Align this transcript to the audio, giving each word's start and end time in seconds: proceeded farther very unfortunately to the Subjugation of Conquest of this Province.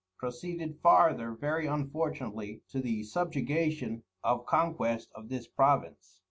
proceeded 0.17 0.79
farther 0.81 1.29
very 1.31 1.67
unfortunately 1.67 2.63
to 2.67 2.79
the 2.81 3.03
Subjugation 3.03 4.01
of 4.23 4.47
Conquest 4.47 5.11
of 5.13 5.29
this 5.29 5.47
Province. 5.47 6.17